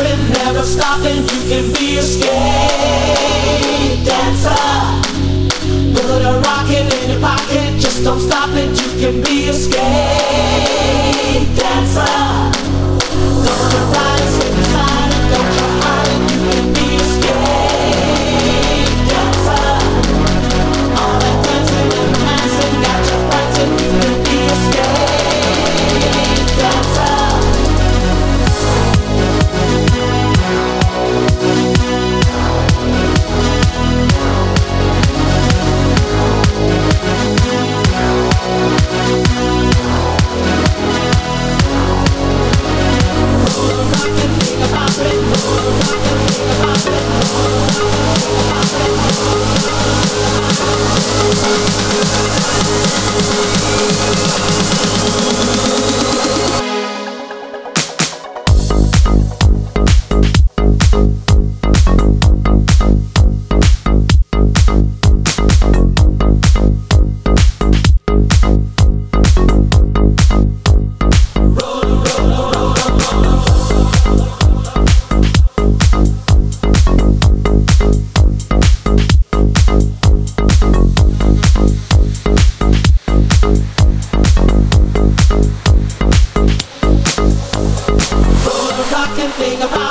it, 0.00 0.18
never 0.44 0.62
stopping. 0.62 1.22
You 1.22 1.40
can 1.50 1.72
be 1.74 1.98
a 1.98 2.02
skate 2.02 2.30
dancer. 4.04 4.54
Put 5.94 6.22
a 6.22 6.40
rocket 6.40 6.86
in 7.02 7.10
your 7.10 7.20
pocket, 7.20 7.78
just 7.80 8.04
don't 8.04 8.20
stop 8.20 8.50
it. 8.54 8.70
You 8.80 8.90
can 9.00 9.22
be 9.22 9.48
a 9.48 9.52
skate 9.52 9.97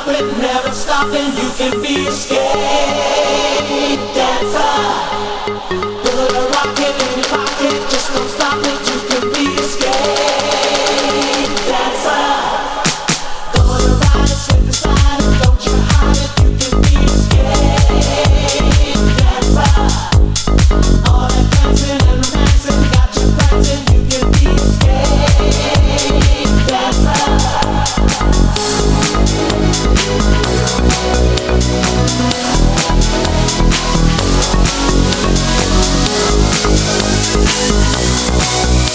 it, 0.07 0.37
never 0.37 0.71
stopping. 0.71 1.33
You 1.35 1.49
can 1.57 1.81
be 1.81 2.07
a 2.07 2.11
skate 2.11 2.39
dancer. 4.13 5.16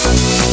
Thank 0.05 0.52